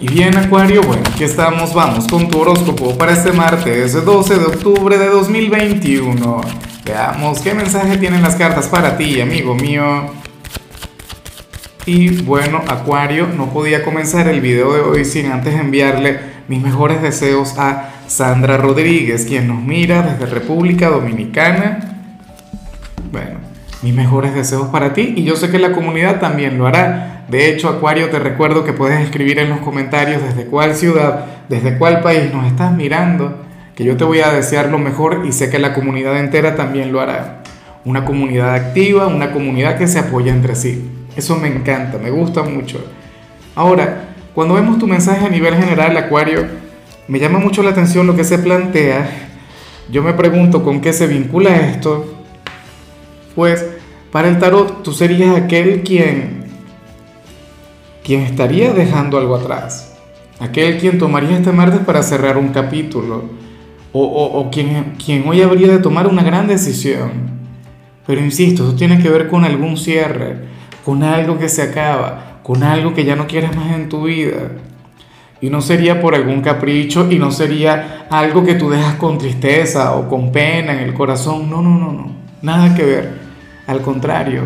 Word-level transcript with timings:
Y 0.00 0.06
bien 0.06 0.36
Acuario, 0.36 0.80
bueno, 0.82 1.02
aquí 1.12 1.24
estamos, 1.24 1.74
vamos 1.74 2.06
con 2.06 2.28
tu 2.28 2.38
horóscopo 2.38 2.96
para 2.96 3.14
este 3.14 3.32
martes 3.32 4.04
12 4.04 4.38
de 4.38 4.44
octubre 4.44 4.96
de 4.96 5.08
2021. 5.08 6.40
Veamos 6.84 7.40
qué 7.40 7.52
mensaje 7.52 7.96
tienen 7.96 8.22
las 8.22 8.36
cartas 8.36 8.68
para 8.68 8.96
ti, 8.96 9.20
amigo 9.20 9.56
mío. 9.56 10.12
Y 11.84 12.22
bueno, 12.22 12.62
Acuario, 12.68 13.26
no 13.26 13.46
podía 13.52 13.82
comenzar 13.82 14.28
el 14.28 14.40
video 14.40 14.72
de 14.72 14.80
hoy 14.82 15.04
sin 15.04 15.32
antes 15.32 15.52
enviarle 15.58 16.20
mis 16.46 16.62
mejores 16.62 17.02
deseos 17.02 17.58
a 17.58 17.90
Sandra 18.06 18.56
Rodríguez, 18.56 19.24
quien 19.26 19.48
nos 19.48 19.60
mira 19.60 20.02
desde 20.02 20.32
República 20.32 20.90
Dominicana. 20.90 22.04
Bueno, 23.10 23.40
mis 23.82 23.94
mejores 23.94 24.32
deseos 24.32 24.68
para 24.68 24.92
ti 24.92 25.14
y 25.16 25.24
yo 25.24 25.34
sé 25.34 25.50
que 25.50 25.58
la 25.58 25.72
comunidad 25.72 26.20
también 26.20 26.56
lo 26.56 26.68
hará. 26.68 27.17
De 27.28 27.50
hecho, 27.50 27.68
Acuario, 27.68 28.08
te 28.08 28.18
recuerdo 28.18 28.64
que 28.64 28.72
puedes 28.72 29.00
escribir 29.00 29.38
en 29.38 29.50
los 29.50 29.60
comentarios 29.60 30.22
desde 30.22 30.46
cuál 30.46 30.74
ciudad, 30.74 31.26
desde 31.50 31.76
cuál 31.76 32.00
país 32.00 32.32
nos 32.32 32.46
estás 32.46 32.72
mirando, 32.72 33.44
que 33.74 33.84
yo 33.84 33.98
te 33.98 34.04
voy 34.04 34.20
a 34.20 34.32
desear 34.32 34.70
lo 34.70 34.78
mejor 34.78 35.24
y 35.26 35.32
sé 35.32 35.50
que 35.50 35.58
la 35.58 35.74
comunidad 35.74 36.18
entera 36.18 36.56
también 36.56 36.90
lo 36.90 37.00
hará. 37.00 37.42
Una 37.84 38.06
comunidad 38.06 38.54
activa, 38.54 39.06
una 39.08 39.30
comunidad 39.30 39.76
que 39.76 39.86
se 39.86 39.98
apoya 39.98 40.32
entre 40.32 40.54
sí. 40.54 40.90
Eso 41.16 41.36
me 41.36 41.48
encanta, 41.48 41.98
me 41.98 42.10
gusta 42.10 42.42
mucho. 42.42 42.82
Ahora, 43.54 44.08
cuando 44.34 44.54
vemos 44.54 44.78
tu 44.78 44.86
mensaje 44.86 45.26
a 45.26 45.28
nivel 45.28 45.54
general, 45.54 45.96
Acuario, 45.98 46.46
me 47.08 47.18
llama 47.18 47.38
mucho 47.38 47.62
la 47.62 47.70
atención 47.70 48.06
lo 48.06 48.16
que 48.16 48.24
se 48.24 48.38
plantea. 48.38 49.06
Yo 49.90 50.02
me 50.02 50.14
pregunto 50.14 50.62
con 50.62 50.80
qué 50.80 50.94
se 50.94 51.06
vincula 51.06 51.56
esto. 51.56 52.22
Pues, 53.34 53.66
para 54.10 54.28
el 54.28 54.38
tarot, 54.38 54.82
tú 54.82 54.92
serías 54.92 55.36
aquel 55.36 55.82
quien 55.82 56.37
quien 58.08 58.22
estaría 58.22 58.72
dejando 58.72 59.18
algo 59.18 59.36
atrás, 59.36 59.94
aquel 60.40 60.78
quien 60.78 60.96
tomaría 60.96 61.36
este 61.36 61.52
martes 61.52 61.80
para 61.80 62.02
cerrar 62.02 62.38
un 62.38 62.48
capítulo, 62.48 63.24
o, 63.92 64.48
quien, 64.50 64.94
quien 65.04 65.28
hoy 65.28 65.42
habría 65.42 65.68
de 65.68 65.78
tomar 65.78 66.06
una 66.06 66.22
gran 66.22 66.46
decisión. 66.46 67.10
Pero 68.06 68.22
insisto, 68.22 68.62
eso 68.62 68.76
tiene 68.76 68.98
que 69.02 69.10
ver 69.10 69.28
con 69.28 69.44
algún 69.44 69.76
cierre, 69.76 70.36
con 70.86 71.02
algo 71.02 71.38
que 71.38 71.50
se 71.50 71.60
acaba, 71.60 72.40
con 72.42 72.62
algo 72.62 72.94
que 72.94 73.04
ya 73.04 73.14
no 73.14 73.26
quieres 73.26 73.54
más 73.54 73.74
en 73.74 73.90
tu 73.90 74.04
vida. 74.04 74.52
Y 75.42 75.50
no 75.50 75.60
sería 75.60 76.00
por 76.00 76.14
algún 76.14 76.40
capricho 76.40 77.08
y 77.10 77.18
no 77.18 77.30
sería 77.30 78.06
algo 78.08 78.42
que 78.42 78.54
tú 78.54 78.70
dejas 78.70 78.94
con 78.94 79.18
tristeza 79.18 79.94
o 79.96 80.08
con 80.08 80.32
pena 80.32 80.72
en 80.72 80.78
el 80.78 80.94
corazón. 80.94 81.50
No, 81.50 81.60
no, 81.60 81.78
no, 81.78 81.92
no. 81.92 82.10
Nada 82.40 82.74
que 82.74 82.84
ver. 82.84 83.18
Al 83.66 83.82
contrario. 83.82 84.44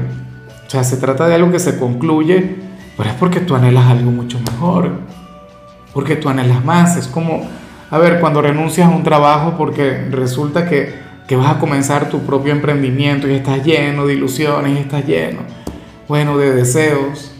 O 0.66 0.70
sea, 0.70 0.82
se 0.82 0.96
trata 0.96 1.28
de 1.28 1.36
algo 1.36 1.52
que 1.52 1.60
se 1.60 1.78
concluye 1.78 2.71
pero 3.02 3.14
es 3.14 3.18
porque 3.18 3.40
tú 3.40 3.56
anhelas 3.56 3.90
algo 3.90 4.12
mucho 4.12 4.38
mejor, 4.38 4.92
porque 5.92 6.14
tú 6.14 6.28
anhelas 6.28 6.64
más. 6.64 6.96
Es 6.96 7.08
como, 7.08 7.42
a 7.90 7.98
ver, 7.98 8.20
cuando 8.20 8.40
renuncias 8.40 8.86
a 8.86 8.94
un 8.94 9.02
trabajo 9.02 9.56
porque 9.58 10.06
resulta 10.08 10.68
que, 10.68 10.94
que 11.26 11.34
vas 11.34 11.56
a 11.56 11.58
comenzar 11.58 12.10
tu 12.10 12.20
propio 12.20 12.52
emprendimiento 12.52 13.28
y 13.28 13.34
estás 13.34 13.64
lleno 13.64 14.06
de 14.06 14.14
ilusiones 14.14 14.78
y 14.78 14.82
estás 14.82 15.04
lleno, 15.04 15.40
bueno, 16.06 16.38
de 16.38 16.52
deseos. 16.52 17.34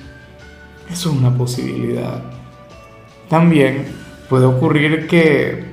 Eso 0.91 1.11
es 1.11 1.17
una 1.17 1.33
posibilidad. 1.33 2.25
También 3.29 3.87
puede 4.29 4.47
ocurrir 4.47 5.07
que, 5.07 5.67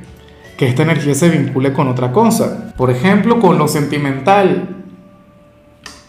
que 0.56 0.68
esta 0.68 0.84
energía 0.84 1.16
se 1.16 1.30
vincule 1.30 1.74
con 1.74 1.88
otra 1.88 2.12
cosa. 2.12 2.76
Por 2.78 2.92
ejemplo, 2.92 3.40
con 3.40 3.58
lo 3.58 3.68
sentimental 3.68 4.79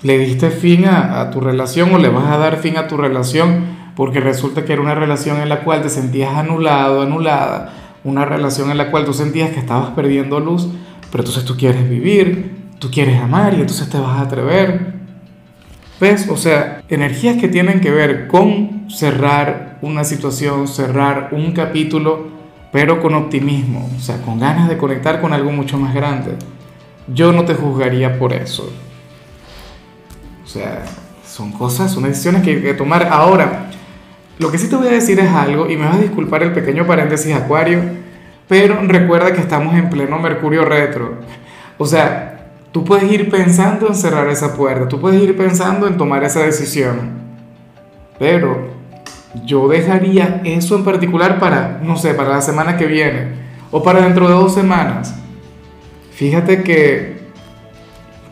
le 0.03 0.19
diste 0.19 0.51
fin 0.51 0.87
a, 0.87 1.31
tu 1.31 1.41
relación 1.41 1.93
o 1.95 1.99
le 1.99 2.09
vas 2.09 2.27
a 2.31 2.39
dar 2.39 2.57
fin 2.59 2.77
a 2.79 2.89
tu 2.89 2.97
relación 2.97 3.79
porque 3.95 4.21
resulta 4.21 4.65
que 4.65 4.73
era 4.73 4.81
una 4.81 4.95
relación 4.95 5.41
en 5.41 5.49
la 5.49 5.61
cual 5.63 5.83
te 5.83 5.91
sentías 5.91 6.35
anulado, 6.35 7.03
anulada, 7.03 7.75
una 8.03 8.25
relación 8.25 8.71
en 8.71 8.79
la 8.79 8.91
cual 8.91 9.05
tú 9.05 9.13
sentías 9.13 9.51
que 9.51 9.61
estabas 9.61 9.91
perdiendo 9.91 10.41
luz, 10.41 10.69
pero 11.11 11.23
entonces 11.23 11.45
tú 11.45 11.57
quieres 11.57 11.89
vivir, 11.89 12.57
tú 12.79 12.91
quieres 12.91 13.21
amar 13.21 13.53
y 13.53 13.61
entonces 13.61 13.91
te 13.91 13.99
vas 13.99 14.19
a 14.19 14.23
atrever. 14.23 14.95
¿Ves? 16.01 16.31
O 16.31 16.39
sea, 16.39 16.83
energías 16.89 17.37
que 17.37 17.49
tienen 17.49 17.81
que 17.81 17.91
ver 17.91 18.27
con 18.27 18.87
cerrar 18.89 19.79
una 19.83 20.05
situación, 20.05 20.67
cerrar 20.67 21.29
un 21.33 21.53
capítulo, 21.53 22.29
pero 22.73 23.03
con 23.03 23.15
optimismo, 23.15 23.91
o 23.95 24.01
sea, 24.01 24.23
con 24.23 24.39
ganas 24.39 24.71
de 24.71 24.79
conectar 24.79 25.21
con 25.21 25.35
algo 25.35 25.53
mucho 25.53 25.77
más 25.77 25.95
grande. 25.95 26.37
Yo 27.07 27.33
no 27.33 27.45
te 27.45 27.55
juzgaría 27.55 28.19
por 28.19 28.33
eso. 28.33 28.73
O 30.51 30.53
sea, 30.53 30.83
son 31.25 31.53
cosas, 31.53 31.93
son 31.93 32.03
decisiones 32.03 32.43
que 32.43 32.51
hay 32.51 32.61
que 32.61 32.75
tomar 32.75 33.07
ahora. 33.07 33.71
Lo 34.41 34.51
que 34.51 34.59
sí 34.59 34.69
te 34.69 34.75
voy 34.75 34.89
a 34.89 34.91
decir 34.91 35.21
es 35.21 35.31
algo, 35.31 35.71
y 35.71 35.77
me 35.77 35.87
vas 35.87 35.95
a 35.95 36.01
disculpar 36.01 36.43
el 36.43 36.53
pequeño 36.53 36.89
paréntesis 36.89 37.33
acuario, 37.33 37.81
pero 38.49 38.81
recuerda 38.83 39.33
que 39.33 39.41
estamos 39.41 39.77
en 39.77 39.89
pleno 39.89 40.19
Mercurio 40.19 40.65
retro. 40.65 41.19
O 41.79 41.87
sea, 41.87 42.49
tú 42.73 42.85
puedes 42.85 43.13
ir 43.13 43.31
pensando 43.31 43.87
en 43.87 43.95
cerrar 43.95 44.29
esa 44.29 44.57
puerta, 44.57 44.89
tú 44.89 45.01
puedes 45.01 45.23
ir 45.23 45.37
pensando 45.37 45.87
en 45.87 45.97
tomar 45.97 46.25
esa 46.25 46.41
decisión, 46.41 47.13
pero 48.19 48.71
yo 49.45 49.69
dejaría 49.69 50.41
eso 50.43 50.75
en 50.75 50.83
particular 50.83 51.39
para, 51.39 51.79
no 51.81 51.97
sé, 51.97 52.13
para 52.13 52.31
la 52.31 52.43
semana 52.43 52.77
que 52.77 52.87
viene 52.87 53.29
o 53.71 53.85
para 53.85 54.01
dentro 54.01 54.27
de 54.27 54.35
dos 54.35 54.53
semanas. 54.53 55.15
Fíjate 56.11 56.65
que 56.65 57.20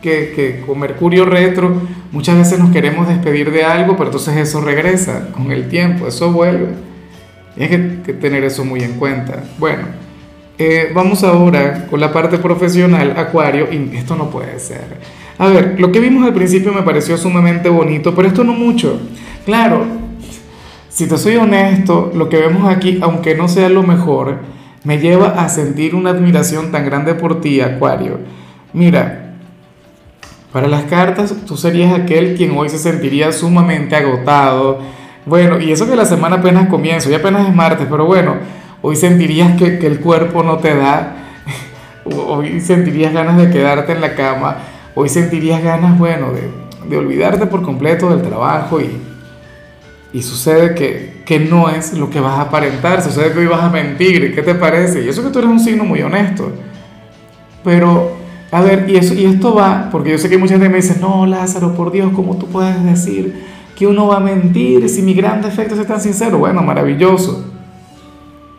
que, 0.01 0.63
con 0.65 0.79
Mercurio 0.79 1.25
retro 1.25 1.81
muchas 2.11 2.37
veces 2.37 2.59
nos 2.59 2.71
queremos 2.71 3.07
despedir 3.07 3.51
de 3.51 3.63
algo, 3.63 3.93
pero 3.93 4.05
entonces 4.05 4.37
eso 4.37 4.61
regresa 4.61 5.31
con 5.31 5.51
el 5.51 5.67
tiempo, 5.67 6.07
eso 6.07 6.31
vuelve. 6.31 6.67
Hay 7.59 7.67
que, 7.67 8.13
tener 8.13 8.43
eso 8.43 8.63
muy 8.63 8.81
en 8.81 8.93
cuenta. 8.93 9.43
Bueno, 9.57 9.83
eh, 10.57 10.91
vamos 10.93 11.23
ahora 11.23 11.87
con 11.89 11.99
la 11.99 12.11
parte 12.11 12.37
profesional, 12.37 13.13
Acuario, 13.17 13.67
y 13.71 13.95
esto 13.97 14.15
no 14.15 14.29
puede 14.29 14.59
ser. 14.59 14.99
A 15.37 15.47
ver, 15.47 15.79
lo 15.79 15.91
que 15.91 15.99
vimos 15.99 16.25
al 16.25 16.33
principio 16.33 16.73
me 16.73 16.81
pareció 16.83 17.17
sumamente 17.17 17.69
bonito, 17.69 18.13
pero 18.15 18.27
esto 18.27 18.43
no 18.43 18.53
mucho. 18.53 18.99
Claro, 19.45 19.85
si 20.89 21.07
te 21.07 21.17
soy 21.17 21.37
honesto, 21.37 22.11
lo 22.13 22.27
que 22.27 22.37
vemos 22.37 22.69
aquí, 22.69 22.99
aunque 23.01 23.35
no 23.35 23.47
sea 23.47 23.69
lo 23.69 23.83
mejor, 23.83 24.39
me 24.83 24.99
lleva 24.99 25.27
a 25.27 25.49
sentir 25.49 25.95
una 25.95 26.09
admiración 26.09 26.71
tan 26.71 26.85
grande 26.85 27.13
por 27.13 27.41
ti, 27.41 27.61
Acuario. 27.61 28.19
Mira, 28.73 29.18
para 30.51 30.67
las 30.67 30.83
cartas, 30.83 31.33
tú 31.45 31.57
serías 31.57 31.93
aquel 31.93 32.35
quien 32.35 32.57
hoy 32.57 32.69
se 32.69 32.79
sentiría 32.79 33.31
sumamente 33.31 33.95
agotado. 33.95 34.79
Bueno, 35.25 35.59
y 35.59 35.71
eso 35.71 35.87
que 35.87 35.95
la 35.95 36.05
semana 36.05 36.37
apenas 36.37 36.69
comienza, 36.69 37.09
ya 37.09 37.17
apenas 37.17 37.47
es 37.47 37.55
martes, 37.55 37.87
pero 37.89 38.05
bueno, 38.05 38.35
hoy 38.81 38.95
sentirías 38.95 39.55
que, 39.57 39.77
que 39.77 39.87
el 39.87 39.99
cuerpo 39.99 40.41
no 40.41 40.57
te 40.57 40.75
da, 40.75 41.17
hoy 42.05 42.59
sentirías 42.61 43.13
ganas 43.13 43.37
de 43.37 43.51
quedarte 43.51 43.91
en 43.91 44.01
la 44.01 44.15
cama, 44.15 44.57
hoy 44.95 45.07
sentirías 45.07 45.61
ganas, 45.61 45.99
bueno, 45.99 46.31
de, 46.31 46.49
de 46.89 46.97
olvidarte 46.97 47.45
por 47.45 47.61
completo 47.61 48.09
del 48.09 48.23
trabajo 48.23 48.81
y, 48.81 48.99
y 50.13 50.23
sucede 50.23 50.73
que, 50.73 51.21
que, 51.25 51.39
no 51.39 51.69
es 51.69 51.93
lo 51.93 52.09
que 52.09 52.19
vas 52.19 52.39
a 52.39 52.43
aparentar, 52.43 53.03
sucede 53.03 53.31
que 53.31 53.39
hoy 53.39 53.45
vas 53.45 53.63
a 53.63 53.69
mentir, 53.69 54.33
¿qué 54.33 54.41
te 54.41 54.55
parece? 54.55 55.03
Y 55.03 55.09
eso 55.09 55.23
que 55.23 55.29
tú 55.29 55.37
eres 55.37 55.51
un 55.51 55.59
signo 55.59 55.83
muy 55.83 56.01
honesto, 56.01 56.51
pero 57.63 58.18
a 58.51 58.61
ver, 58.61 58.89
y, 58.89 58.95
eso, 58.95 59.13
y 59.13 59.25
esto 59.25 59.53
va, 59.53 59.89
porque 59.91 60.11
yo 60.11 60.17
sé 60.17 60.29
que 60.29 60.37
mucha 60.37 60.53
gente 60.53 60.69
me 60.69 60.77
dice, 60.77 60.97
no, 60.99 61.25
Lázaro, 61.25 61.75
por 61.75 61.91
Dios, 61.91 62.11
¿cómo 62.15 62.37
tú 62.37 62.47
puedes 62.47 62.83
decir 62.83 63.45
que 63.75 63.85
uno 63.85 64.07
va 64.07 64.17
a 64.17 64.19
mentir 64.19 64.89
si 64.89 65.03
mi 65.03 65.13
gran 65.13 65.41
defecto 65.41 65.79
es 65.79 65.85
tan 65.85 66.01
sincero? 66.01 66.39
Bueno, 66.39 66.63
maravilloso. 66.63 67.45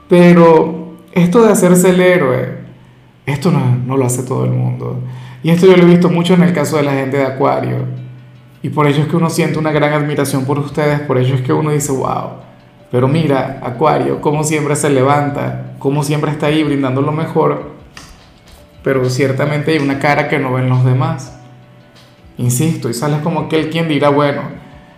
Pero 0.08 0.94
esto 1.12 1.42
de 1.42 1.52
hacerse 1.52 1.90
el 1.90 2.00
héroe, 2.00 2.58
esto 3.26 3.50
no, 3.50 3.78
no 3.84 3.96
lo 3.96 4.04
hace 4.04 4.22
todo 4.22 4.44
el 4.44 4.52
mundo. 4.52 5.00
Y 5.42 5.50
esto 5.50 5.66
yo 5.66 5.76
lo 5.76 5.82
he 5.82 5.86
visto 5.86 6.08
mucho 6.08 6.34
en 6.34 6.42
el 6.42 6.52
caso 6.52 6.76
de 6.76 6.84
la 6.84 6.92
gente 6.92 7.16
de 7.16 7.26
Acuario. 7.26 7.78
Y 8.62 8.68
por 8.68 8.86
ello 8.86 9.02
es 9.02 9.08
que 9.08 9.16
uno 9.16 9.28
siente 9.28 9.58
una 9.58 9.72
gran 9.72 9.92
admiración 9.92 10.44
por 10.44 10.58
ustedes, 10.58 11.00
por 11.00 11.18
ello 11.18 11.34
es 11.34 11.40
que 11.40 11.52
uno 11.52 11.70
dice, 11.70 11.90
wow. 11.90 12.30
Pero 12.92 13.08
mira, 13.08 13.60
Acuario, 13.62 14.20
cómo 14.20 14.44
siempre 14.44 14.76
se 14.76 14.90
levanta, 14.90 15.74
cómo 15.80 16.04
siempre 16.04 16.30
está 16.30 16.46
ahí 16.46 16.62
brindando 16.62 17.02
lo 17.02 17.12
mejor 17.12 17.79
pero 18.82 19.08
ciertamente 19.10 19.72
hay 19.72 19.78
una 19.78 19.98
cara 19.98 20.28
que 20.28 20.38
no 20.38 20.52
ven 20.52 20.68
los 20.68 20.84
demás. 20.84 21.36
Insisto, 22.38 22.88
y 22.88 22.94
sales 22.94 23.20
como 23.20 23.40
aquel 23.40 23.70
quien 23.70 23.88
dirá, 23.88 24.08
bueno, 24.08 24.42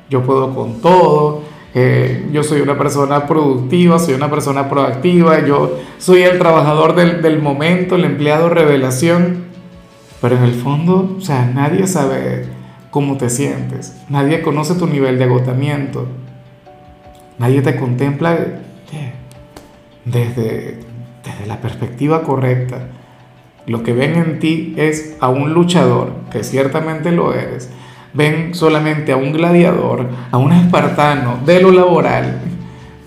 yo 0.09 0.23
puedo 0.23 0.55
con 0.55 0.81
todo, 0.81 1.43
eh, 1.75 2.29
yo 2.33 2.43
soy 2.43 2.61
una 2.61 2.79
persona 2.79 3.27
productiva, 3.27 3.99
soy 3.99 4.15
una 4.15 4.31
persona 4.31 4.69
proactiva, 4.69 5.45
yo 5.45 5.79
soy 5.99 6.23
el 6.23 6.39
trabajador 6.39 6.95
del, 6.95 7.23
del 7.23 7.41
momento, 7.41 7.97
el 7.97 8.05
empleado 8.05 8.49
revelación, 8.49 9.45
pero 10.21 10.37
en 10.37 10.45
el 10.45 10.55
fondo, 10.55 11.17
o 11.19 11.21
sea, 11.21 11.47
nadie 11.47 11.87
sabe 11.87 12.47
cómo 12.91 13.17
te 13.17 13.31
sientes, 13.31 13.97
nadie 14.09 14.43
conoce 14.43 14.75
tu 14.75 14.87
nivel 14.87 15.19
de 15.19 15.25
agotamiento, 15.25 16.07
nadie 17.39 17.63
te 17.63 17.75
contempla 17.77 18.39
desde, 20.05 20.79
desde 21.25 21.47
la 21.47 21.61
perspectiva 21.61 22.23
correcta. 22.23 22.89
Lo 23.67 23.83
que 23.83 23.93
ven 23.93 24.17
en 24.17 24.39
ti 24.39 24.75
es 24.77 25.17
a 25.21 25.29
un 25.29 25.55
luchador, 25.55 26.13
que 26.31 26.43
ciertamente 26.43 27.13
lo 27.13 27.33
eres. 27.33 27.71
Ven 28.13 28.55
solamente 28.55 29.13
a 29.13 29.17
un 29.17 29.33
gladiador, 29.33 30.09
a 30.31 30.39
un 30.39 30.53
espartano 30.53 31.39
de 31.47 31.63
lo 31.63 31.71
laboral. 31.71 32.41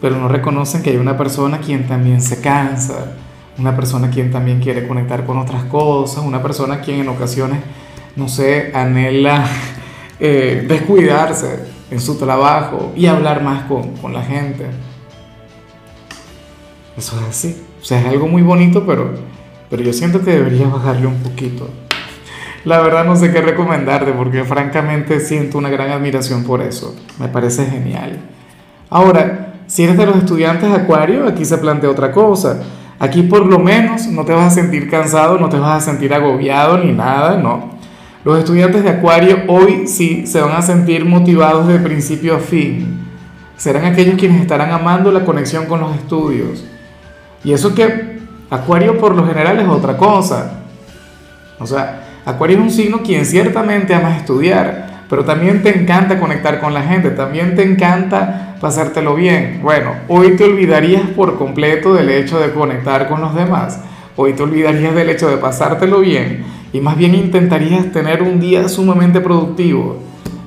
pero 0.01 0.17
no 0.17 0.27
reconocen 0.27 0.83
que 0.83 0.91
hay 0.91 0.97
una 0.97 1.17
persona 1.17 1.59
quien 1.59 1.87
también 1.87 2.21
se 2.21 2.39
cansa, 2.39 3.15
una 3.57 3.75
persona 3.75 4.09
quien 4.09 4.31
también 4.31 4.59
quiere 4.59 4.87
conectar 4.87 5.25
con 5.25 5.37
otras 5.37 5.63
cosas, 5.63 6.23
una 6.23 6.41
persona 6.43 6.81
quien 6.81 6.99
en 6.99 7.09
ocasiones, 7.09 7.59
no 8.15 8.27
sé, 8.27 8.71
anhela 8.73 9.47
eh, 10.19 10.65
descuidarse 10.67 11.65
en 11.89 11.99
su 11.99 12.17
trabajo 12.17 12.91
y 12.95 13.07
hablar 13.07 13.41
más 13.41 13.63
con, 13.63 13.95
con 13.97 14.13
la 14.13 14.21
gente. 14.21 14.65
Eso 16.97 17.17
es 17.19 17.27
así. 17.29 17.63
O 17.81 17.85
sea, 17.85 17.99
es 17.99 18.07
algo 18.07 18.27
muy 18.27 18.41
bonito, 18.41 18.85
pero, 18.85 19.15
pero 19.69 19.81
yo 19.81 19.93
siento 19.93 20.21
que 20.21 20.31
debería 20.31 20.67
bajarle 20.67 21.07
un 21.07 21.21
poquito. 21.21 21.69
La 22.65 22.81
verdad 22.81 23.05
no 23.05 23.15
sé 23.15 23.31
qué 23.31 23.41
recomendarte 23.41 24.11
porque 24.11 24.43
francamente 24.43 25.19
siento 25.19 25.59
una 25.59 25.69
gran 25.69 25.91
admiración 25.91 26.43
por 26.43 26.61
eso. 26.61 26.95
Me 27.19 27.27
parece 27.27 27.65
genial. 27.65 28.19
Ahora, 28.89 29.53
si 29.67 29.83
eres 29.83 29.97
de 29.97 30.05
los 30.05 30.17
estudiantes 30.17 30.71
Acuario, 30.71 31.27
aquí 31.27 31.45
se 31.45 31.57
plantea 31.57 31.89
otra 31.89 32.11
cosa. 32.11 32.61
Aquí 32.97 33.23
por 33.23 33.45
lo 33.45 33.59
menos 33.59 34.07
no 34.07 34.25
te 34.25 34.33
vas 34.33 34.47
a 34.47 34.55
sentir 34.55 34.89
cansado, 34.89 35.37
no 35.37 35.49
te 35.49 35.59
vas 35.59 35.83
a 35.83 35.91
sentir 35.91 36.13
agobiado 36.13 36.77
ni 36.77 36.91
nada, 36.91 37.37
no. 37.37 37.75
Los 38.23 38.39
estudiantes 38.39 38.83
de 38.83 38.89
Acuario 38.89 39.43
hoy 39.47 39.87
sí 39.87 40.25
se 40.25 40.41
van 40.41 40.53
a 40.55 40.63
sentir 40.63 41.05
motivados 41.05 41.67
de 41.67 41.77
principio 41.77 42.35
a 42.35 42.39
fin. 42.39 43.05
Serán 43.57 43.85
aquellos 43.85 44.15
quienes 44.15 44.41
estarán 44.41 44.71
amando 44.71 45.11
la 45.11 45.23
conexión 45.23 45.67
con 45.67 45.81
los 45.81 45.95
estudios. 45.95 46.65
Y 47.43 47.53
eso 47.53 47.75
que 47.75 48.14
Acuario 48.49 48.97
por 48.97 49.15
lo 49.15 49.25
general 49.25 49.59
es 49.59 49.67
otra 49.67 49.97
cosa. 49.97 50.59
O 51.59 51.65
sea, 51.65 52.03
Acuario 52.25 52.57
es 52.57 52.63
un 52.63 52.71
signo 52.71 53.01
quien 53.01 53.25
ciertamente 53.25 53.93
ama 53.93 54.15
estudiar, 54.17 55.03
pero 55.09 55.23
también 55.23 55.63
te 55.63 55.77
encanta 55.77 56.19
conectar 56.19 56.59
con 56.59 56.73
la 56.73 56.81
gente, 56.83 57.11
también 57.11 57.55
te 57.55 57.63
encanta 57.63 58.55
pasártelo 58.59 59.15
bien. 59.15 59.59
Bueno, 59.61 59.91
hoy 60.07 60.35
te 60.35 60.43
olvidarías 60.43 61.03
por 61.15 61.37
completo 61.37 61.93
del 61.93 62.09
hecho 62.09 62.39
de 62.39 62.51
conectar 62.51 63.07
con 63.07 63.21
los 63.21 63.35
demás, 63.35 63.79
hoy 64.15 64.33
te 64.33 64.43
olvidarías 64.43 64.95
del 64.95 65.09
hecho 65.09 65.29
de 65.29 65.37
pasártelo 65.37 65.99
bien 65.99 66.43
y 66.73 66.81
más 66.81 66.97
bien 66.97 67.15
intentarías 67.15 67.91
tener 67.91 68.21
un 68.21 68.39
día 68.39 68.67
sumamente 68.67 69.21
productivo 69.21 69.99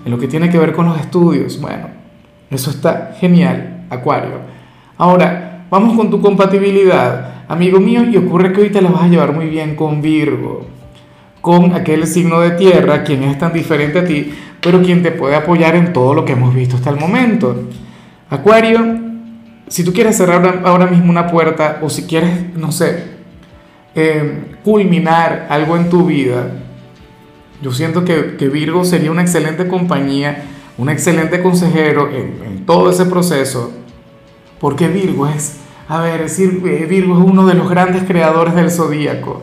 en 0.05 0.11
lo 0.11 0.19
que 0.19 0.29
tiene 0.29 0.51
que 0.51 0.59
ver 0.59 0.73
con 0.73 0.87
los 0.87 1.01
estudios. 1.01 1.61
Bueno, 1.61 1.89
eso 2.51 2.71
está 2.71 3.15
genial, 3.19 3.85
Acuario. 3.91 4.41
Ahora, 4.97 5.58
vamos 5.71 5.97
con 5.97 6.11
tu 6.11 6.21
compatibilidad, 6.21 7.45
amigo 7.49 7.81
mío, 7.81 8.05
y 8.05 8.17
ocurre 8.17 8.53
que 8.53 8.63
hoy 8.63 8.71
te 8.71 8.83
la 8.83 8.91
vas 8.91 9.03
a 9.03 9.09
llevar 9.09 9.33
muy 9.33 9.47
bien 9.47 9.77
con 9.77 10.03
Virgo 10.03 10.79
con 11.41 11.73
aquel 11.73 12.07
signo 12.07 12.41
de 12.41 12.53
tierra, 12.53 13.05
quien 13.05 13.23
es 13.23 13.39
tan 13.39 13.53
diferente 13.53 14.01
a 14.01 14.05
ti, 14.05 14.35
pero 14.61 14.83
quien 14.83 15.03
te 15.03 15.13
puede 15.13 15.37
apoyar 15.37 15.77
en 15.77 15.93
todo 15.93 16.15
lo 16.15 16.25
que 16.25 16.33
hemos 16.33 16.55
visto 16.55 16.77
hasta 16.77 16.91
el 16.91 16.99
momento. 16.99 17.69
Acuario, 18.29 18.99
si 19.69 19.85
tú 19.85 19.93
quieres 19.93 20.17
cerrar 20.17 20.63
ahora 20.65 20.87
mismo 20.87 21.11
una 21.11 21.29
puerta 21.29 21.79
o 21.83 21.89
si 21.89 22.03
quieres, 22.03 22.55
no 22.57 22.73
sé, 22.73 23.05
eh, 23.95 24.57
culminar 24.65 25.47
algo 25.49 25.77
en 25.77 25.89
tu 25.89 26.07
vida, 26.07 26.53
yo 27.63 27.73
siento 27.73 28.05
que, 28.05 28.37
que, 28.37 28.49
Virgo 28.49 28.85
sería 28.85 29.11
una 29.11 29.23
excelente 29.23 29.67
compañía, 29.67 30.45
un 30.77 30.89
excelente 30.89 31.43
consejero 31.43 32.09
en, 32.11 32.41
en 32.47 32.67
todo 32.67 32.91
ese 32.91 33.07
proceso, 33.07 33.73
porque 34.61 34.89
Virgo 34.89 35.27
es, 35.27 35.57
a 35.89 36.01
ver, 36.01 36.23
eh, 36.23 36.87
Virgo 36.89 37.19
es 37.19 37.25
uno 37.25 37.47
de 37.47 37.55
los 37.55 37.69
grandes 37.69 38.05
creadores 38.05 38.55
del 38.55 38.71
zodíaco. 38.71 39.43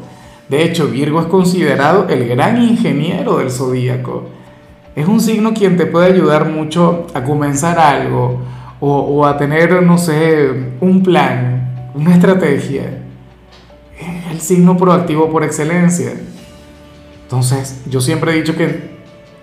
De 0.49 0.63
hecho, 0.63 0.87
Virgo 0.87 1.19
es 1.21 1.27
considerado 1.27 2.07
el 2.07 2.27
gran 2.27 2.61
ingeniero 2.61 3.37
del 3.37 3.49
zodíaco. 3.49 4.29
Es 4.95 5.07
un 5.07 5.19
signo 5.19 5.53
quien 5.53 5.75
te 5.75 5.85
puede 5.85 6.13
ayudar 6.13 6.49
mucho 6.49 7.07
a 7.13 7.23
comenzar 7.23 7.79
algo 7.79 8.39
o, 8.79 9.25
a 9.25 9.37
tener, 9.37 9.81
no 9.81 9.97
sé, 9.97 10.49
un 10.79 11.01
plan, 11.01 11.91
una 11.95 12.13
estrategia. 12.13 13.01
Es 13.99 14.31
el 14.31 14.39
signo 14.41 14.77
proactivo 14.77 15.31
por 15.31 15.43
excelencia. 15.43 16.13
Entonces, 17.23 17.81
yo 17.89 17.99
siempre 17.99 18.31
he 18.31 18.35
dicho 18.35 18.55
que 18.55 18.95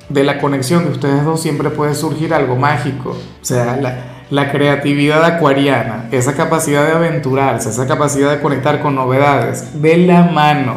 de 0.09 0.25
la 0.25 0.39
conexión 0.39 0.85
de 0.85 0.91
ustedes 0.93 1.25
dos 1.25 1.41
siempre 1.41 1.71
puede 1.71 1.95
surgir 1.95 2.33
algo 2.33 2.55
mágico. 2.55 3.11
O 3.11 3.45
sea, 3.45 3.77
la, 3.77 4.22
la 4.31 4.51
creatividad 4.51 5.25
acuariana, 5.25 6.09
esa 6.11 6.35
capacidad 6.35 6.87
de 6.87 6.93
aventurarse, 6.93 7.69
esa 7.69 7.87
capacidad 7.87 8.31
de 8.31 8.41
conectar 8.41 8.81
con 8.81 8.95
novedades, 8.95 9.83
de 9.83 9.97
la 9.99 10.25
mano 10.25 10.77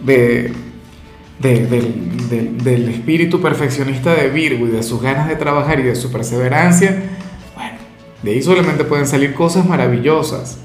de, 0.00 0.52
del 1.40 2.88
espíritu 2.88 3.40
perfeccionista 3.40 4.14
de 4.14 4.28
Virgo 4.28 4.66
y 4.66 4.70
de 4.70 4.82
sus 4.82 5.02
ganas 5.02 5.28
de 5.28 5.36
trabajar 5.36 5.80
y 5.80 5.82
de 5.82 5.96
su 5.96 6.10
perseverancia, 6.10 6.96
bueno, 7.54 7.78
de 8.22 8.30
ahí 8.30 8.42
solamente 8.42 8.84
pueden 8.84 9.06
salir 9.06 9.34
cosas 9.34 9.66
maravillosas. 9.66 10.58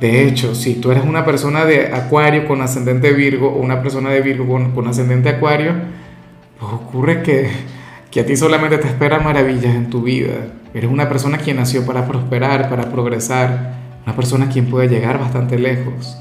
De 0.00 0.26
hecho, 0.26 0.54
si 0.54 0.76
tú 0.76 0.90
eres 0.90 1.04
una 1.04 1.26
persona 1.26 1.66
de 1.66 1.92
Acuario 1.92 2.48
con 2.48 2.62
ascendente 2.62 3.12
Virgo 3.12 3.50
o 3.50 3.58
una 3.58 3.82
persona 3.82 4.08
de 4.08 4.22
Virgo 4.22 4.46
con, 4.74 4.88
ascendente 4.88 5.28
Acuario, 5.28 5.74
pues 6.58 6.72
ocurre 6.72 7.22
que, 7.22 7.50
que 8.10 8.20
a 8.20 8.26
ti 8.26 8.36
solamente 8.36 8.78
te 8.78 8.88
esperan 8.88 9.24
maravillas 9.24 9.74
en 9.74 9.88
tu 9.88 10.02
vida. 10.02 10.34
Eres 10.74 10.90
una 10.90 11.08
persona 11.08 11.38
quien 11.38 11.56
nació 11.56 11.86
para 11.86 12.06
prosperar, 12.06 12.68
para 12.68 12.90
progresar, 12.90 13.74
una 14.04 14.16
persona 14.16 14.48
quien 14.48 14.66
puede 14.66 14.88
llegar 14.88 15.18
bastante 15.18 15.58
lejos. 15.58 16.16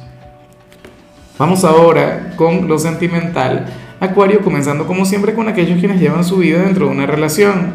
Vamos 1.37 1.63
ahora 1.63 2.33
con 2.35 2.67
lo 2.67 2.77
sentimental. 2.77 3.65
Acuario 3.99 4.41
comenzando 4.41 4.85
como 4.85 5.05
siempre 5.05 5.33
con 5.33 5.47
aquellos 5.47 5.79
quienes 5.79 5.99
llevan 5.99 6.23
su 6.23 6.37
vida 6.37 6.61
dentro 6.61 6.85
de 6.85 6.91
una 6.91 7.05
relación. 7.05 7.73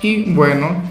Y 0.00 0.32
bueno, 0.32 0.82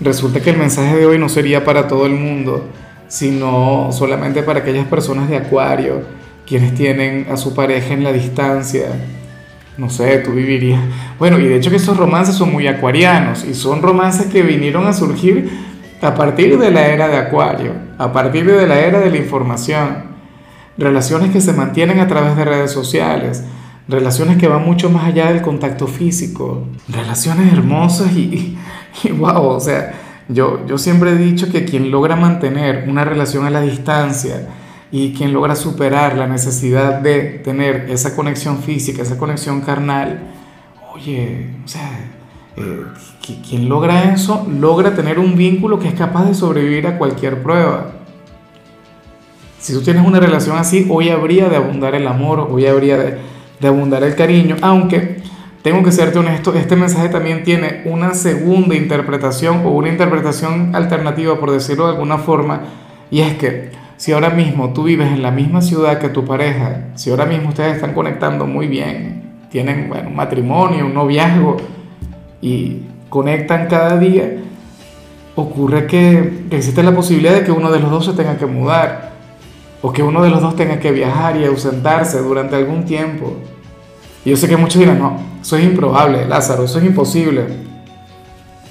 resulta 0.00 0.40
que 0.40 0.50
el 0.50 0.56
mensaje 0.56 0.96
de 0.96 1.06
hoy 1.06 1.18
no 1.18 1.28
sería 1.28 1.64
para 1.64 1.86
todo 1.86 2.06
el 2.06 2.12
mundo, 2.12 2.64
sino 3.08 3.90
solamente 3.92 4.42
para 4.42 4.60
aquellas 4.60 4.86
personas 4.86 5.28
de 5.28 5.36
Acuario, 5.36 6.02
quienes 6.46 6.74
tienen 6.74 7.26
a 7.30 7.36
su 7.36 7.54
pareja 7.54 7.94
en 7.94 8.04
la 8.04 8.12
distancia. 8.12 8.88
No 9.78 9.88
sé, 9.88 10.18
tú 10.18 10.32
vivirías. 10.32 10.82
Bueno, 11.18 11.38
y 11.38 11.44
de 11.44 11.56
hecho 11.56 11.70
que 11.70 11.76
esos 11.76 11.96
romances 11.96 12.34
son 12.34 12.52
muy 12.52 12.66
acuarianos 12.66 13.44
y 13.44 13.54
son 13.54 13.80
romances 13.80 14.26
que 14.26 14.42
vinieron 14.42 14.86
a 14.86 14.92
surgir 14.92 15.50
a 16.02 16.14
partir 16.14 16.58
de 16.58 16.70
la 16.70 16.88
era 16.88 17.08
de 17.08 17.16
Acuario, 17.16 17.72
a 17.96 18.12
partir 18.12 18.44
de 18.44 18.66
la 18.66 18.80
era 18.80 19.00
de 19.00 19.10
la 19.10 19.16
información 19.16 20.08
relaciones 20.78 21.32
que 21.32 21.40
se 21.40 21.52
mantienen 21.52 21.98
a 21.98 22.06
través 22.06 22.36
de 22.36 22.44
redes 22.44 22.70
sociales, 22.70 23.42
relaciones 23.88 24.38
que 24.38 24.46
van 24.46 24.64
mucho 24.64 24.88
más 24.88 25.04
allá 25.04 25.32
del 25.32 25.42
contacto 25.42 25.88
físico, 25.88 26.68
relaciones 26.88 27.52
hermosas 27.52 28.12
y, 28.12 28.56
wow, 29.18 29.48
o 29.48 29.60
sea, 29.60 29.92
yo, 30.28 30.64
yo 30.66 30.78
siempre 30.78 31.10
he 31.10 31.16
dicho 31.16 31.50
que 31.50 31.64
quien 31.64 31.90
logra 31.90 32.14
mantener 32.14 32.84
una 32.88 33.04
relación 33.04 33.44
a 33.44 33.50
la 33.50 33.60
distancia 33.60 34.48
y 34.90 35.12
quien 35.12 35.32
logra 35.32 35.54
superar 35.54 36.16
la 36.16 36.26
necesidad 36.26 37.00
de 37.00 37.20
tener 37.44 37.86
esa 37.90 38.16
conexión 38.16 38.58
física, 38.58 39.02
esa 39.02 39.18
conexión 39.18 39.60
carnal, 39.60 40.20
oye, 40.94 41.48
o 41.64 41.68
sea, 41.68 42.10
eh, 42.56 42.84
quien 43.48 43.68
logra 43.68 44.14
eso, 44.14 44.46
logra 44.48 44.94
tener 44.94 45.18
un 45.18 45.36
vínculo 45.36 45.78
que 45.78 45.88
es 45.88 45.94
capaz 45.94 46.24
de 46.24 46.34
sobrevivir 46.34 46.86
a 46.86 46.96
cualquier 46.96 47.42
prueba. 47.42 47.92
Si 49.58 49.72
tú 49.74 49.82
tienes 49.82 50.06
una 50.06 50.20
relación 50.20 50.56
así, 50.56 50.86
hoy 50.88 51.10
habría 51.10 51.48
de 51.48 51.56
abundar 51.56 51.94
el 51.94 52.06
amor, 52.06 52.48
hoy 52.50 52.66
habría 52.66 52.96
de, 52.96 53.18
de 53.60 53.68
abundar 53.68 54.02
el 54.04 54.14
cariño, 54.14 54.56
aunque 54.62 55.18
tengo 55.62 55.82
que 55.82 55.92
serte 55.92 56.18
honesto, 56.18 56.54
este 56.54 56.76
mensaje 56.76 57.10
también 57.10 57.42
tiene 57.42 57.82
una 57.84 58.14
segunda 58.14 58.74
interpretación 58.74 59.66
o 59.66 59.70
una 59.70 59.88
interpretación 59.88 60.74
alternativa, 60.74 61.38
por 61.38 61.50
decirlo 61.50 61.86
de 61.86 61.92
alguna 61.92 62.18
forma, 62.18 62.62
y 63.10 63.20
es 63.20 63.34
que 63.34 63.72
si 63.98 64.12
ahora 64.12 64.30
mismo 64.30 64.72
tú 64.72 64.84
vives 64.84 65.08
en 65.08 65.22
la 65.22 65.32
misma 65.32 65.60
ciudad 65.60 65.98
que 65.98 66.08
tu 66.08 66.24
pareja, 66.24 66.86
si 66.94 67.10
ahora 67.10 67.26
mismo 67.26 67.48
ustedes 67.48 67.74
están 67.74 67.94
conectando 67.94 68.46
muy 68.46 68.68
bien, 68.68 69.40
tienen 69.50 69.88
bueno, 69.88 70.08
un 70.10 70.16
matrimonio, 70.16 70.86
un 70.86 70.94
noviazgo 70.94 71.56
y 72.40 72.82
conectan 73.08 73.66
cada 73.66 73.98
día, 73.98 74.36
ocurre 75.34 75.88
que 75.88 76.44
existe 76.48 76.84
la 76.84 76.94
posibilidad 76.94 77.34
de 77.34 77.42
que 77.42 77.50
uno 77.50 77.72
de 77.72 77.80
los 77.80 77.90
dos 77.90 78.06
se 78.06 78.12
tenga 78.12 78.38
que 78.38 78.46
mudar 78.46 79.10
o 79.82 79.92
que 79.92 80.04
uno 80.04 80.22
de 80.22 80.30
los 80.30 80.40
dos 80.40 80.54
tenga 80.54 80.78
que 80.78 80.92
viajar 80.92 81.36
y 81.36 81.44
ausentarse 81.44 82.20
durante 82.20 82.54
algún 82.54 82.84
tiempo. 82.84 83.36
Y 84.24 84.30
yo 84.30 84.36
sé 84.36 84.48
que 84.48 84.56
muchos 84.56 84.78
dirán, 84.78 85.00
no, 85.00 85.18
eso 85.40 85.56
es 85.56 85.64
improbable, 85.64 86.24
Lázaro, 86.24 86.64
eso 86.64 86.78
es 86.78 86.84
imposible. 86.84 87.46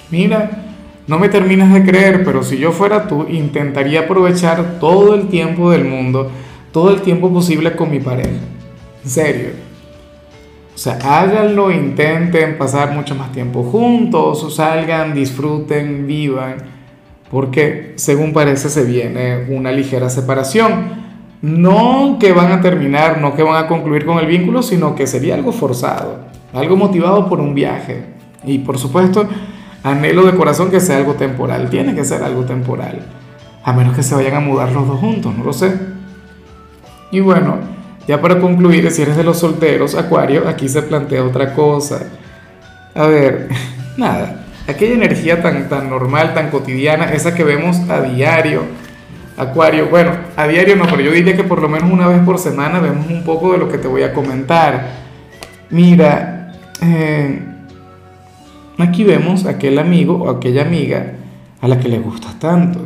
Mira, 0.10 0.67
no 1.08 1.20
me 1.20 1.30
terminas 1.30 1.74
de 1.74 1.84
creer, 1.84 2.24
pero 2.24 2.44
si 2.44 2.58
yo 2.58 2.72
fuera 2.72 3.08
tú, 3.08 3.26
intentaría 3.30 4.02
aprovechar 4.02 4.80
todo 4.80 5.16
el 5.16 5.28
tiempo 5.28 5.72
del 5.72 5.86
mundo, 5.86 6.30
todo 6.72 6.92
el 6.92 7.02
tiempo 7.02 7.32
posible 7.32 7.76
con 7.76 7.90
mi 7.90 8.00
pareja. 8.00 8.30
En 9.04 9.10
serio. 9.10 9.50
O 10.76 10.78
sea, 10.78 11.00
háganlo, 11.04 11.72
intenten 11.72 12.58
pasar 12.58 12.94
mucho 12.94 13.16
más 13.16 13.32
tiempo 13.32 13.64
juntos, 13.64 14.54
salgan, 14.54 15.14
disfruten, 15.16 16.06
vivan 16.06 16.78
porque 17.30 17.94
según 17.96 18.34
parece 18.34 18.70
se 18.70 18.84
viene 18.84 19.46
una 19.50 19.72
ligera 19.72 20.10
separación. 20.10 21.08
No 21.42 22.18
que 22.20 22.32
van 22.32 22.52
a 22.52 22.62
terminar, 22.62 23.22
no 23.22 23.36
que 23.36 23.44
van 23.44 23.64
a 23.64 23.68
concluir 23.68 24.06
con 24.06 24.18
el 24.18 24.26
vínculo, 24.26 24.64
sino 24.64 24.96
que 24.96 25.06
sería 25.06 25.36
algo 25.36 25.52
forzado, 25.52 26.22
algo 26.54 26.76
motivado 26.76 27.30
por 27.30 27.40
un 27.40 27.54
viaje. 27.54 28.06
Y 28.44 28.60
por 28.60 28.80
supuesto, 28.80 29.28
anhelo 29.92 30.26
de 30.26 30.36
corazón 30.36 30.72
que 30.72 30.80
sea 30.80 30.98
algo 30.98 31.14
temporal, 31.14 31.70
tiene 31.70 31.96
que 31.96 32.04
ser 32.04 32.24
algo 32.24 32.44
temporal, 32.46 33.00
a 33.64 33.74
menos 33.74 33.96
que 33.96 34.04
se 34.04 34.16
vayan 34.16 34.36
a 34.36 34.40
mudar 34.40 34.72
los 34.72 34.88
dos 34.88 35.00
juntos, 35.00 35.36
no 35.36 35.44
lo 35.44 35.54
sé. 35.54 35.74
Y 37.12 37.20
bueno, 37.20 37.58
ya 38.08 38.22
para 38.22 38.40
concluir, 38.40 38.90
si 38.92 39.02
eres 39.02 39.18
de 39.18 39.24
los 39.24 39.40
solteros, 39.40 39.96
Acuario, 39.96 40.48
aquí 40.48 40.68
se 40.70 40.82
plantea 40.82 41.24
otra 41.24 41.54
cosa. 41.54 42.02
A 42.96 43.08
ver, 43.08 43.50
nada, 43.98 44.46
aquella 44.68 44.96
energía 44.96 45.42
tan, 45.42 45.70
tan 45.70 45.90
normal, 45.90 46.34
tan 46.34 46.50
cotidiana, 46.50 47.12
esa 47.14 47.34
que 47.34 47.44
vemos 47.44 47.78
a 47.90 48.02
diario, 48.02 48.64
Acuario, 49.38 49.88
bueno, 49.90 50.12
a 50.36 50.48
diario 50.48 50.76
no, 50.76 50.86
pero 50.86 51.02
yo 51.02 51.12
diría 51.12 51.36
que 51.36 51.44
por 51.44 51.62
lo 51.62 51.70
menos 51.70 51.92
una 51.92 52.08
vez 52.08 52.20
por 52.22 52.40
semana 52.40 52.80
vemos 52.80 53.06
un 53.08 53.24
poco 53.24 53.52
de 53.52 53.60
lo 53.60 53.70
que 53.70 53.78
te 53.78 53.88
voy 53.88 54.02
a 54.02 54.12
comentar. 54.12 54.88
Mira, 55.70 56.54
eh, 56.82 57.40
aquí 58.84 59.04
vemos 59.04 59.46
aquel 59.46 59.80
amigo 59.80 60.16
o 60.16 60.30
aquella 60.30 60.62
amiga 60.62 61.14
a 61.62 61.68
la 61.68 61.80
que 61.80 61.88
le 61.88 62.00
gustas 62.00 62.40
tanto. 62.40 62.80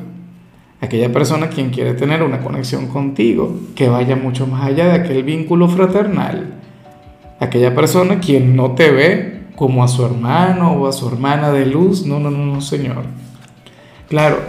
Aquella 0.80 1.12
persona 1.12 1.50
quien 1.50 1.70
quiere 1.70 1.94
tener 1.94 2.24
una 2.24 2.40
conexión 2.40 2.88
contigo, 2.88 3.56
que 3.76 3.88
vaya 3.88 4.16
mucho 4.16 4.48
más 4.48 4.64
allá 4.66 4.88
de 4.88 4.94
aquel 4.94 5.24
vínculo 5.24 5.68
fraternal. 5.68 6.56
Aquella 7.40 7.76
persona 7.76 8.20
quien 8.20 8.56
no 8.56 8.72
te 8.72 8.92
ve 8.92 9.42
como 9.56 9.84
a 9.84 9.88
su 9.88 10.04
hermano 10.06 10.74
o 10.74 10.88
a 10.88 10.92
su 10.92 11.08
hermana 11.08 11.52
de 11.52 11.68
luz. 11.68 12.06
No, 12.06 12.20
no, 12.20 12.32
no, 12.32 12.46
no, 12.46 12.62
señor. 12.62 13.04
Claro, 14.10 14.40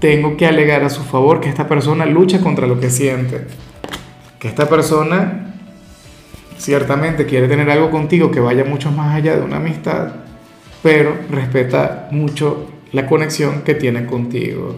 tengo 0.00 0.36
que 0.36 0.46
alegar 0.46 0.82
a 0.82 0.90
su 0.90 1.02
favor 1.02 1.40
que 1.40 1.48
esta 1.48 1.68
persona 1.68 2.06
lucha 2.06 2.40
contra 2.40 2.66
lo 2.66 2.80
que 2.80 2.90
siente. 2.90 3.46
Que 4.40 4.48
esta 4.48 4.68
persona 4.68 5.54
ciertamente 6.58 7.26
quiere 7.26 7.48
tener 7.48 7.70
algo 7.70 7.90
contigo 7.90 8.30
que 8.30 8.40
vaya 8.40 8.64
mucho 8.64 8.90
más 8.90 9.14
allá 9.14 9.36
de 9.36 9.42
una 9.42 9.56
amistad, 9.56 10.08
pero 10.82 11.14
respeta 11.30 12.08
mucho 12.10 12.70
la 12.92 13.06
conexión 13.06 13.62
que 13.62 13.74
tiene 13.74 14.06
contigo. 14.06 14.74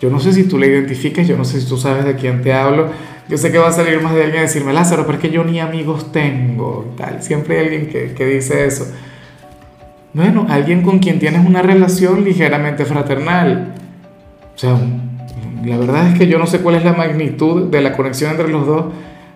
Yo 0.00 0.10
no 0.10 0.20
sé 0.20 0.32
si 0.32 0.44
tú 0.44 0.58
le 0.58 0.66
identificas, 0.66 1.26
yo 1.26 1.36
no 1.36 1.44
sé 1.44 1.60
si 1.60 1.68
tú 1.68 1.76
sabes 1.76 2.04
de 2.04 2.16
quién 2.16 2.42
te 2.42 2.52
hablo. 2.52 2.88
Yo 3.28 3.38
sé 3.38 3.52
que 3.52 3.58
va 3.58 3.68
a 3.68 3.72
salir 3.72 4.00
más 4.00 4.14
de 4.14 4.24
alguien 4.24 4.40
a 4.40 4.42
decirme, 4.42 4.72
Lázaro, 4.72 5.06
pero 5.06 5.18
es 5.18 5.22
que 5.22 5.30
yo 5.30 5.44
ni 5.44 5.60
amigos 5.60 6.10
tengo. 6.10 6.92
Tal. 6.96 7.22
Siempre 7.22 7.58
hay 7.58 7.64
alguien 7.66 7.88
que, 7.88 8.12
que 8.14 8.26
dice 8.26 8.66
eso. 8.66 8.86
Bueno, 10.12 10.46
alguien 10.48 10.82
con 10.82 10.98
quien 10.98 11.18
tienes 11.18 11.46
una 11.46 11.62
relación 11.62 12.24
ligeramente 12.24 12.84
fraternal 12.84 13.74
o 14.54 14.58
sea, 14.58 14.78
la 15.64 15.78
verdad 15.78 16.08
es 16.08 16.18
que 16.18 16.26
yo 16.26 16.38
no 16.38 16.46
sé 16.46 16.60
cuál 16.60 16.76
es 16.76 16.84
la 16.84 16.92
magnitud 16.92 17.70
de 17.70 17.80
la 17.80 17.96
conexión 17.96 18.32
entre 18.32 18.48
los 18.48 18.66
dos, 18.66 18.86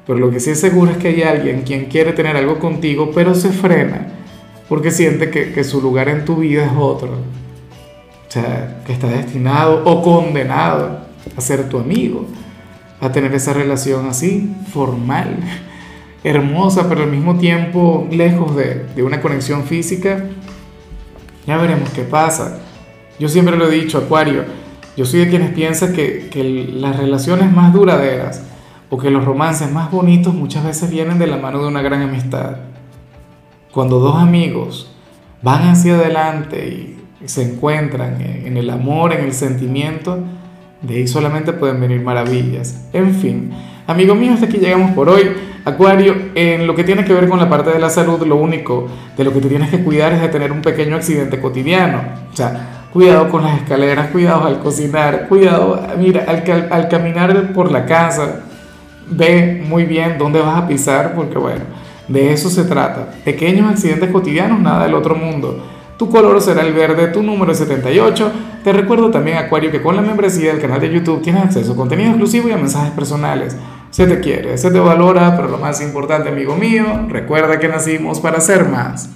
pero 0.06 0.18
lo 0.18 0.30
que 0.30 0.40
sí 0.40 0.50
es 0.50 0.60
seguro 0.60 0.92
es 0.92 0.98
que 0.98 1.08
hay 1.08 1.22
alguien 1.22 1.62
quien 1.62 1.86
quiere 1.86 2.12
tener 2.12 2.36
algo 2.36 2.58
contigo, 2.58 3.10
pero 3.14 3.34
se 3.34 3.50
frena 3.50 4.06
porque 4.68 4.90
siente 4.90 5.30
que, 5.30 5.52
que 5.52 5.64
su 5.64 5.80
lugar 5.80 6.08
en 6.08 6.24
tu 6.24 6.36
vida 6.36 6.64
es 6.64 6.72
otro. 6.76 7.10
O 8.28 8.30
sea, 8.30 8.82
que 8.84 8.92
está 8.92 9.06
destinado 9.06 9.82
o 9.84 10.02
condenado 10.02 11.00
a 11.36 11.40
ser 11.40 11.68
tu 11.68 11.78
amigo, 11.78 12.26
a 13.00 13.12
tener 13.12 13.34
esa 13.34 13.52
relación 13.52 14.06
así, 14.08 14.54
formal, 14.72 15.38
hermosa, 16.24 16.88
pero 16.88 17.04
al 17.04 17.10
mismo 17.10 17.38
tiempo 17.38 18.08
lejos 18.10 18.56
de, 18.56 18.86
de 18.94 19.02
una 19.02 19.20
conexión 19.20 19.64
física. 19.64 20.24
Ya 21.46 21.56
veremos 21.56 21.90
qué 21.90 22.02
pasa. 22.02 22.58
Yo 23.18 23.28
siempre 23.28 23.56
lo 23.56 23.68
he 23.68 23.70
dicho, 23.70 23.98
Acuario, 23.98 24.44
yo 24.96 25.04
soy 25.04 25.20
de 25.20 25.28
quienes 25.28 25.52
piensan 25.52 25.92
que, 25.92 26.28
que 26.30 26.42
las 26.42 26.96
relaciones 26.96 27.52
más 27.52 27.72
duraderas 27.72 28.42
o 28.90 28.98
que 28.98 29.10
los 29.10 29.24
romances 29.24 29.70
más 29.70 29.90
bonitos 29.90 30.34
muchas 30.34 30.64
veces 30.64 30.90
vienen 30.90 31.18
de 31.18 31.26
la 31.26 31.36
mano 31.36 31.60
de 31.60 31.68
una 31.68 31.82
gran 31.82 32.02
amistad. 32.02 32.56
Cuando 33.76 33.98
dos 33.98 34.16
amigos 34.16 34.90
van 35.42 35.68
hacia 35.68 35.96
adelante 35.96 36.66
y, 36.66 36.92
se 37.26 37.42
encuentran 37.42 38.22
en 38.22 38.56
el 38.56 38.70
amor, 38.70 39.12
en 39.12 39.22
el 39.22 39.34
sentimiento, 39.34 40.20
de 40.80 40.94
ahí 40.94 41.06
solamente 41.06 41.52
pueden 41.52 41.78
venir 41.78 42.00
maravillas. 42.00 42.88
En 42.94 43.14
fin, 43.14 43.50
amigos 43.86 44.16
míos, 44.16 44.34
hasta 44.36 44.46
aquí 44.46 44.56
llegamos 44.56 44.92
por 44.92 45.10
hoy. 45.10 45.30
Acuario, 45.66 46.14
en 46.34 46.66
lo 46.66 46.74
que 46.74 46.84
tiene 46.84 47.04
que 47.04 47.12
ver 47.12 47.28
con 47.28 47.38
la 47.38 47.50
parte 47.50 47.70
de 47.70 47.78
la 47.78 47.90
salud, 47.90 48.24
lo 48.26 48.36
único 48.36 48.88
de 49.14 49.24
lo 49.24 49.32
que 49.34 49.40
te 49.40 49.48
tienes 49.48 49.68
que 49.68 49.84
cuidar 49.84 50.14
es 50.14 50.22
de 50.22 50.28
tener 50.28 50.52
un 50.52 50.62
pequeño 50.62 50.96
accidente 50.96 51.38
cotidiano. 51.38 52.00
O 52.32 52.36
sea, 52.36 52.86
cuidado 52.94 53.28
con 53.28 53.42
las 53.42 53.58
escaleras, 53.60 54.08
cuidado 54.08 54.46
al 54.46 54.60
cocinar, 54.60 55.26
cuidado, 55.28 55.86
mira, 55.98 56.24
al, 56.26 56.68
al, 56.70 56.88
caminar 56.88 57.52
por 57.52 57.70
la 57.70 57.84
casa, 57.84 58.40
ve 59.10 59.62
muy 59.68 59.84
bien 59.84 60.16
dónde 60.16 60.40
vas 60.40 60.62
a 60.62 60.66
pisar, 60.66 61.14
porque 61.14 61.36
bueno, 61.36 61.64
de 62.08 62.32
eso 62.32 62.50
se 62.50 62.64
trata. 62.64 63.10
Pequeños 63.24 63.70
accidentes 63.70 64.10
cotidianos, 64.10 64.60
nada 64.60 64.84
del 64.84 64.94
otro 64.94 65.14
mundo. 65.14 65.62
Tu 65.96 66.10
color 66.10 66.40
será 66.42 66.62
el 66.62 66.74
verde, 66.74 67.08
tu 67.08 67.22
número 67.22 67.52
es 67.52 67.58
78. 67.58 68.32
Te 68.62 68.72
recuerdo 68.72 69.10
también, 69.10 69.38
Acuario, 69.38 69.70
que 69.70 69.80
con 69.80 69.96
la 69.96 70.02
membresía 70.02 70.52
del 70.52 70.60
canal 70.60 70.80
de 70.80 70.92
YouTube 70.92 71.22
tienes 71.22 71.44
acceso 71.44 71.72
a 71.72 71.76
contenido 71.76 72.10
exclusivo 72.10 72.48
y 72.48 72.52
a 72.52 72.56
mensajes 72.56 72.92
personales. 72.92 73.56
Se 73.90 74.06
te 74.06 74.20
quiere, 74.20 74.58
se 74.58 74.70
te 74.70 74.78
valora, 74.78 75.34
pero 75.36 75.48
lo 75.48 75.56
más 75.56 75.80
importante, 75.80 76.28
amigo 76.28 76.54
mío, 76.54 76.84
recuerda 77.08 77.58
que 77.58 77.68
nacimos 77.68 78.20
para 78.20 78.40
ser 78.40 78.68
más. 78.68 79.08